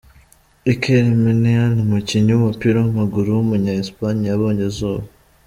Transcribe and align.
Iker 0.73 1.05
Muniain, 1.21 1.73
umukinnyi 1.85 2.31
w’umupira 2.33 2.77
w’amaguru 2.83 3.27
w’umunya 3.31 3.73
Espagne 3.83 4.25
yabonye 4.31 4.63
izuba. 4.71 5.05